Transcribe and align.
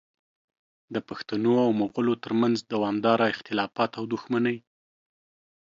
د 0.93 0.95
پښتنو 1.09 1.53
او 1.65 1.69
مغولو 1.81 2.13
ترمنځ 2.23 2.55
دوامداره 2.73 3.25
اختلافات 3.33 3.91
او 3.99 4.03
دښمنۍ 4.13 4.57